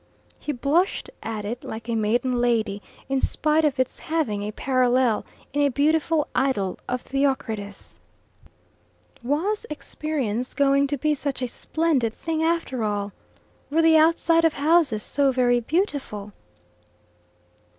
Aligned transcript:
He 0.39 0.51
blushed 0.51 1.11
at 1.21 1.45
it 1.45 1.63
like 1.63 1.87
a 1.87 1.93
maiden 1.93 2.39
lady, 2.39 2.81
in 3.07 3.21
spite 3.21 3.63
of 3.63 3.79
its 3.79 3.99
having 3.99 4.41
a 4.41 4.51
parallel 4.51 5.23
in 5.53 5.61
a 5.61 5.69
beautiful 5.69 6.27
idyll 6.33 6.79
of 6.89 7.01
Theocritus. 7.03 7.93
Was 9.21 9.67
experience 9.69 10.55
going 10.55 10.87
to 10.87 10.97
be 10.97 11.13
such 11.13 11.43
a 11.43 11.47
splendid 11.47 12.15
thing 12.15 12.41
after 12.41 12.83
all? 12.83 13.13
Were 13.69 13.83
the 13.83 13.95
outside 13.97 14.43
of 14.43 14.53
houses 14.53 15.03
so 15.03 15.31
very 15.31 15.59
beautiful? 15.59 16.33